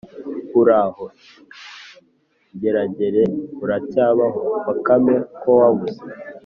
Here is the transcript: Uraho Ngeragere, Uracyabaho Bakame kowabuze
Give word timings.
Uraho 0.61 1.03
Ngeragere, 2.55 3.23
Uracyabaho 3.63 4.39
Bakame 4.65 5.15
kowabuze 5.41 6.01